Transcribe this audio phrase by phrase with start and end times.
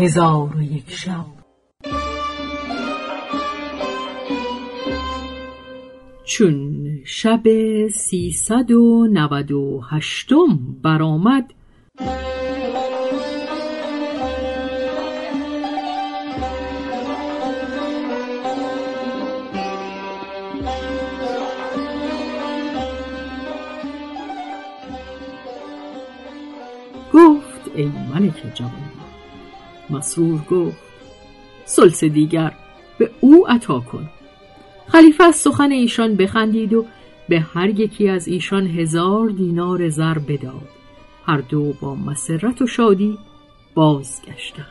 [0.00, 1.26] هزار و یک شب.
[6.24, 7.42] چون شب
[7.88, 11.54] سیصد و نود و هشتم برآمد
[27.12, 28.89] گفت ای ملک جوان
[29.90, 30.78] مسرور گفت
[31.64, 32.52] سلس دیگر
[32.98, 34.08] به او عطا کن.
[34.86, 36.86] خلیفه از سخن ایشان بخندید و
[37.28, 40.68] به هر یکی از ایشان هزار دینار زر بداد.
[41.26, 43.18] هر دو با مسرت و شادی
[43.74, 44.66] بازگشتند.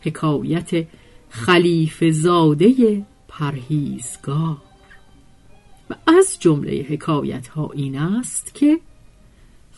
[0.00, 0.86] حکایت
[1.28, 4.56] خلیفه زاده پرهیزگار.
[5.90, 8.80] و از جمله حکایت ها این است که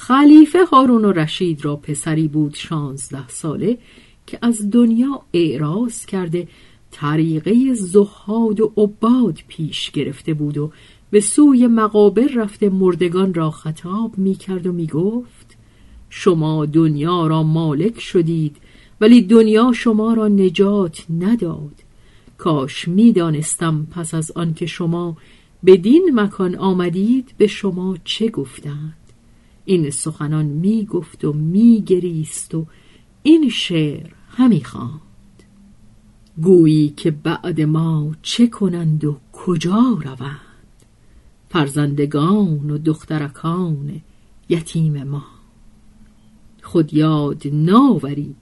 [0.00, 3.78] خلیفه هارون و رشید را پسری بود شانزده ساله
[4.26, 6.48] که از دنیا اعراض کرده
[6.90, 10.72] طریقه زهاد و عباد پیش گرفته بود و
[11.10, 15.56] به سوی مقابر رفته مردگان را خطاب می کرد و می گفت
[16.10, 18.56] شما دنیا را مالک شدید
[19.00, 21.74] ولی دنیا شما را نجات نداد.
[22.38, 25.16] کاش می دانستم پس از آنکه شما
[25.66, 29.07] بدین مکان آمدید به شما چه گفتند؟
[29.68, 32.66] این سخنان می گفت و می گریست و
[33.22, 35.00] این شعر همی خواند.
[36.42, 40.40] گویی که بعد ما چه کنند و کجا روند؟
[41.48, 44.00] فرزندگان و دخترکان
[44.48, 45.24] یتیم ما.
[46.62, 48.34] خود یاد ناوری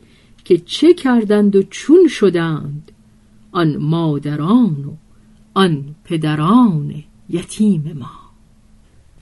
[0.44, 2.92] که چه کردند و چون شدند؟
[3.52, 4.92] آن مادران و
[5.54, 8.25] آن پدران یتیم ما.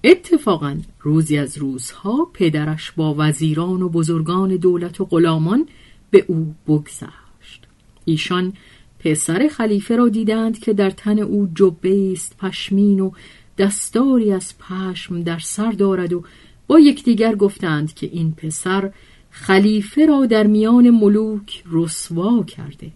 [0.04, 5.68] اتفاقا روزی از روزها پدرش با وزیران و بزرگان دولت و غلامان
[6.10, 7.66] به او بگذشت.
[8.04, 8.52] ایشان
[8.98, 13.10] پسر خلیفه را دیدند که در تن او جبه است پشمین و
[13.58, 16.24] دستاری از پشم در سر دارد و
[16.66, 18.92] با یکدیگر گفتند که این پسر
[19.30, 22.90] خلیفه را در میان ملوک رسوا کرده.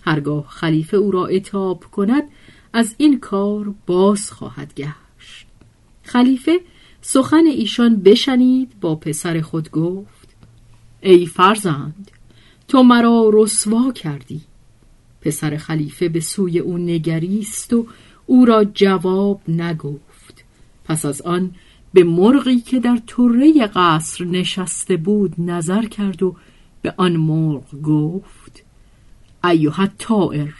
[0.00, 2.22] هرگاه خلیفه او را اتاب کند
[2.72, 5.01] از این کار باز خواهد گشت.
[6.02, 6.60] خلیفه
[7.00, 10.28] سخن ایشان بشنید با پسر خود گفت
[11.00, 12.10] ای فرزند
[12.68, 14.40] تو مرا رسوا کردی.
[15.20, 17.86] پسر خلیفه به سوی او نگریست و
[18.26, 20.44] او را جواب نگفت.
[20.84, 21.54] پس از آن
[21.94, 26.36] به مرغی که در طره قصر نشسته بود نظر کرد و
[26.82, 28.64] به آن مرغ گفت
[29.44, 30.54] ایوه طائر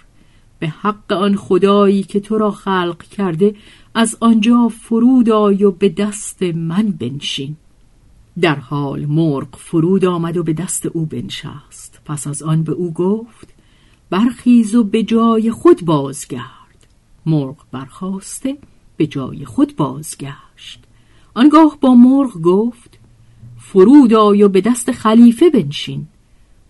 [0.63, 3.55] به حق آن خدایی که تو را خلق کرده
[3.95, 7.57] از آنجا فرود آی و به دست من بنشین.
[8.41, 12.01] در حال مرغ فرود آمد و به دست او بنشست.
[12.05, 13.55] پس از آن به او گفت
[14.11, 16.87] برخیز و به جای خود بازگرد.
[17.27, 18.59] مرغ برخواسته
[18.97, 20.85] به جای خود بازگشت.
[21.35, 22.99] آنگاه با مرغ گفت
[23.59, 26.07] فرود آی و به دست خلیفه بنشین.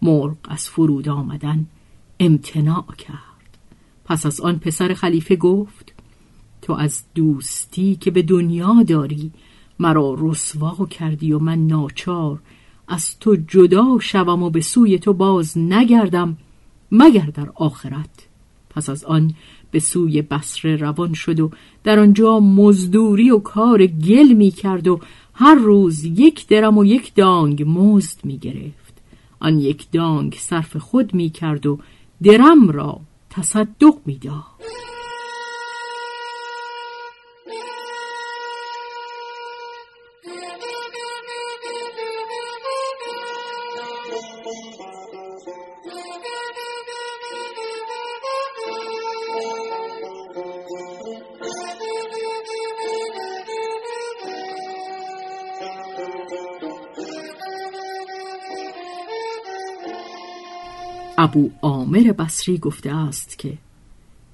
[0.03, 1.67] مرغ از فرود آمدن
[2.21, 3.32] امتناع کرد.
[4.05, 5.93] پس از آن پسر خلیفه گفت
[6.63, 9.33] تو از دوستی که به دنیا داری
[9.79, 12.39] مرا رسوا کردی و من ناچار.
[12.89, 16.37] از تو جدا شوم و به سوی تو باز نگردم
[16.93, 18.29] مگر در آخرت.
[18.71, 19.35] پس از آن
[19.71, 21.51] به سوی بسره روان شد و
[21.85, 25.01] در آنجا مزدوری و کار گل می کرد و
[25.35, 29.03] هر روز یک درم و یک دانگ مزد می گرفت.
[29.41, 31.79] آن یک دانگ صرف خود می کرد و
[32.23, 33.01] درم را
[33.33, 34.21] تصدق می
[61.23, 63.59] ابو عامر بصری گفته است که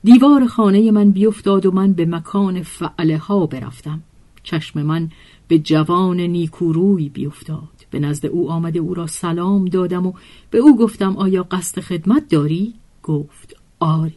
[0.04, 4.00] دیوار خانه من بیفتاد و من به مکان فعله ها برفتم.
[4.42, 5.10] چشم من
[5.48, 7.86] به جوان نیکوروی بیفتاد.
[7.90, 10.12] به نزد او آمده او را سلام دادم و
[10.50, 14.14] به او گفتم آیا قصد خدمت داری؟ گفت آری.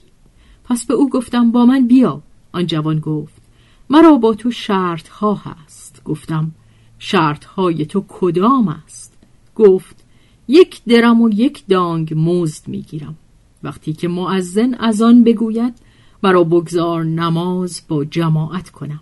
[0.64, 2.22] پس به او گفتم با من بیا.
[2.52, 3.42] آن جوان گفت
[3.90, 6.02] مرا با تو شرط ها هست.
[6.06, 6.52] گفتم
[7.00, 9.14] شرط های تو کدام است؟
[9.56, 10.01] گفت
[10.52, 13.16] یک درم و یک دانگ مزد می‌گیرم.
[13.64, 15.74] وقتی که معزن از آن بگوید
[16.24, 19.00] مرا بگذار نماز با جماعت کنم.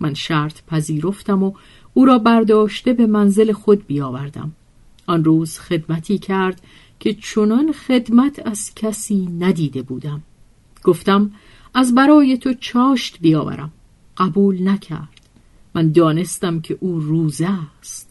[0.00, 1.52] من شرط پذیرفتم و
[1.94, 4.52] او را برداشته به منزل خود بیاوردم.
[5.06, 6.62] آن روز خدمتی کرد
[7.00, 10.22] که چنان خدمت از کسی ندیده بودم.
[10.84, 11.30] گفتم
[11.74, 13.70] از برای تو چاشت بیاورم.
[14.16, 15.20] قبول نکرد.
[15.74, 17.48] من دانستم که او روزه
[17.80, 18.10] است.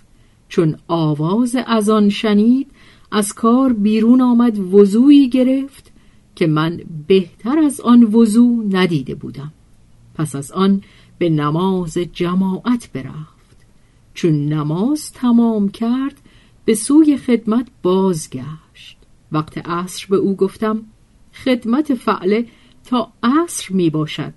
[0.58, 2.72] چون آواز از آن شنید
[3.12, 5.92] از کار بیرون آمد وضوعی گرفت
[6.36, 9.54] که من بهتر از آن وضوع ندیده بودم.
[10.16, 10.82] پس از آن
[11.18, 13.58] به نماز جماعت برفت.
[14.14, 16.22] چون نماز تمام کرد
[16.66, 18.98] به سوی خدمت بازگشت.
[19.32, 20.82] وقت عصر به او گفتم
[21.46, 22.46] خدمت فعله
[22.86, 24.34] تا عصر می باشد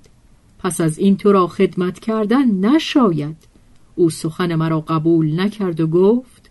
[0.59, 3.50] پس از این تو را خدمت کردن نشاید.
[3.95, 6.51] او سخن مرا قبول نکرد و گفت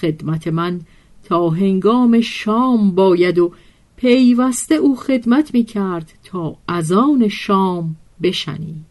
[0.00, 0.80] خدمت من
[1.24, 3.52] تا هنگام شام باید و
[3.96, 8.84] پیوسته او خدمت می کرد تا ازان شام بشنید.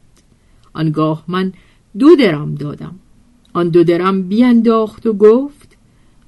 [0.73, 1.53] آنگاه من
[1.99, 2.95] دو درم دادم.
[3.53, 5.77] آن دو درم بیانداخت و گفت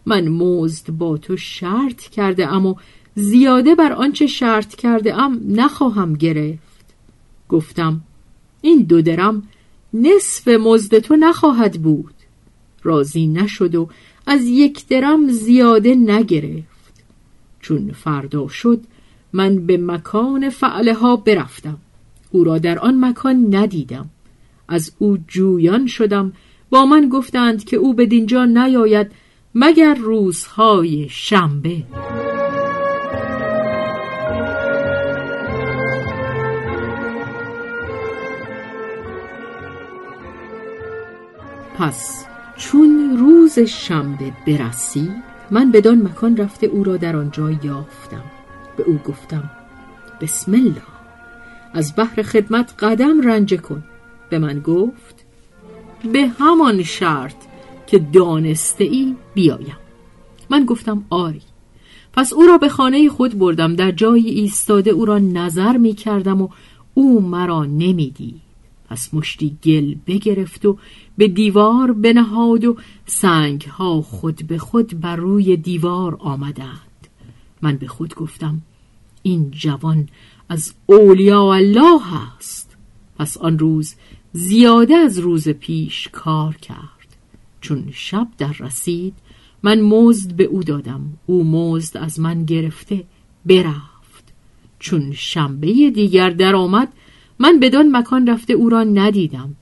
[0.06, 2.76] من مزد با تو شرط کرده ام و
[3.16, 6.86] زیاده بر آنچه شرط کرده ام نخواهم گرفت.
[7.50, 8.02] گفتم
[8.62, 9.44] این دو درم
[9.94, 12.14] نصف مزد تو نخواهد بود.
[12.84, 13.90] راضی نشد و
[14.26, 17.04] از یک درم زیاده نگرفت.
[17.60, 18.82] چون فردا شد
[19.34, 21.78] من به مکان فعله ها برفتم.
[22.32, 24.10] او را در آن مکان ندیدم.
[24.68, 26.34] از او جویان شدم.
[26.70, 29.12] با من گفتند که او به دینجا نیاید
[29.56, 31.84] مگر روزهای شنبه.
[41.78, 42.26] پس
[42.58, 45.12] چون روز شنبه برسید
[45.52, 48.24] من بدان مکان رفته او را در آنجا یافتم.
[48.78, 49.50] به او گفتم
[50.22, 50.82] بسم الله
[51.74, 53.84] از بحر خدمت قدم رنج کن.
[54.30, 55.26] به من گفت
[56.14, 57.36] به همان شرط
[57.88, 59.78] که دانسته ای بیایم.
[60.50, 61.42] من گفتم آری.
[62.14, 63.76] پس او را به خانه خود بردم.
[63.76, 66.50] در جایی ایستاده او را نظر می کردم و
[66.94, 68.47] او مرا نمی‌دید
[68.90, 70.78] پس مشتی گل بگرفت و
[71.18, 77.08] به دیوار بنهاد و سنگ ها خود به خود بر روی دیوار آمدند.
[77.62, 78.62] من به خود گفتم
[79.24, 80.10] این جوان
[80.50, 82.78] از اولیاء الله است.
[83.20, 83.96] پس آن روز
[84.34, 87.18] زیاده از روز پیش کار کرد.
[87.62, 89.14] چون شب در رسید
[89.64, 91.14] من مزد به او دادم.
[91.26, 93.04] او مزد از من گرفته
[93.46, 94.34] برفت.
[94.80, 96.94] چون شنبه دیگر درآمد
[97.40, 99.56] من بدان مکان رفته او را ندیدم.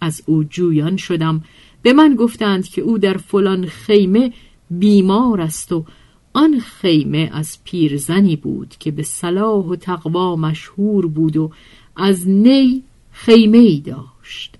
[0.00, 1.44] از او جویان شدم.
[1.82, 4.32] به من گفتند که او در فلان خیمه
[4.70, 5.84] بیمار است و
[6.32, 11.50] آن خیمه از پیرزنی بود که به صلاح و تقوا مشهور بود و
[11.96, 14.56] از نی خیمه ای داشت.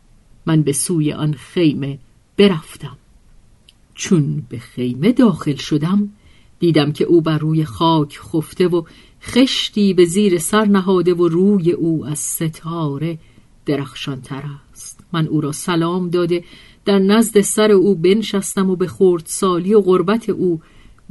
[0.47, 1.99] من به سوی آن خیمه
[2.37, 2.97] برفتم.
[3.95, 6.11] چون به خیمه داخل شدم
[6.59, 8.83] دیدم که او بر روی خاک خفته و
[9.23, 13.19] خشتی به زیر سر نهاده و روی او از ستاره
[13.67, 15.01] درخشانتر است.
[15.13, 16.45] من او را سلام داده
[16.85, 18.91] در نزد سر او بنشستم و به
[19.25, 20.61] سالی و غربت او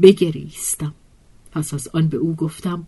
[0.01, 0.93] بگریستم.
[1.51, 2.87] پس از آن به او گفتم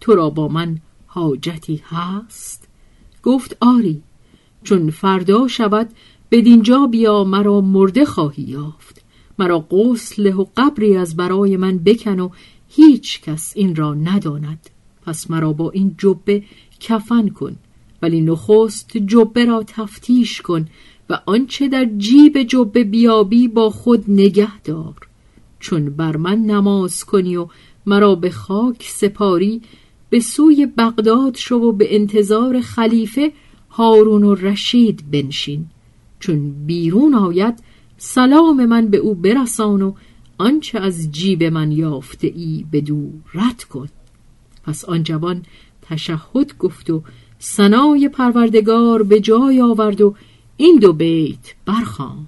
[0.00, 2.68] تو را با من حاجتی هست؟
[3.22, 4.02] گفت آری
[4.64, 5.88] چون فردا شود
[6.28, 9.02] به دینجا بیا مرا مرده خواهی یافت.
[9.38, 12.30] مرا غسل و قبری از برای من بکن و
[12.74, 14.70] هیچ کس این را نداند.
[15.06, 16.42] پس مرا با این جبه
[16.80, 17.56] کفن کن
[18.02, 20.66] ولی نخست جبه را تفتیش کن
[21.10, 24.94] و آنچه در جیب جبه بیابی با خود نگه دار.
[25.60, 27.48] چون بر من نماز کنی و
[27.86, 29.62] مرا به خاک سپاری
[30.10, 33.32] به سوی بغداد شو و به انتظار خلیفه
[33.70, 35.66] هارون و رشید بنشین.
[36.20, 37.54] چون بیرون آید
[37.96, 39.92] سلام من به او برسان و
[40.42, 43.88] آنچه از جیب من یافته ای بدو رد کن.
[44.64, 45.42] پس آن جوان
[45.82, 47.02] تشهد گفت و
[47.38, 50.14] سنای پروردگار به جای آورد و
[50.56, 52.26] این دو بیت برخان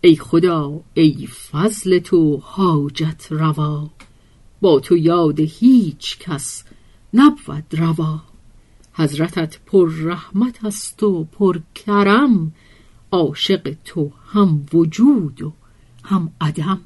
[0.00, 3.90] ای خدا ای فضل تو حاجت روا.
[4.60, 6.64] با تو یاد هیچ کس
[7.14, 8.22] نبود روا.
[8.92, 12.52] حضرتت پر رحمت است و پر کرم
[13.10, 15.52] عاشق تو هم وجود و
[16.04, 16.80] هم عدم.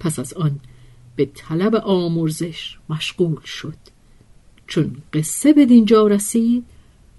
[0.00, 0.60] پس از آن
[1.16, 3.76] به طلب آمرزش مشغول شد.
[4.66, 6.64] چون قصه به دینجا رسید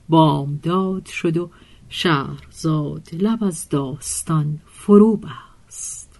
[0.10, 1.50] بامداد شد و
[1.90, 6.20] شهرزاد لب از داستان فرو بست.